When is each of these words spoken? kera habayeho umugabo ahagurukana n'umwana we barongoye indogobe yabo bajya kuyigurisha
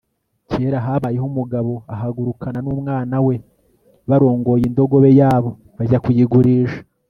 kera 0.49 0.77
habayeho 0.85 1.25
umugabo 1.31 1.73
ahagurukana 1.93 2.59
n'umwana 2.65 3.15
we 3.25 3.35
barongoye 4.09 4.63
indogobe 4.69 5.09
yabo 5.21 5.49
bajya 5.77 5.99
kuyigurisha 6.03 6.79